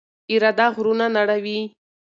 اراده 0.33 0.65
غرونه 0.75 1.07
نړوي. 1.15 1.59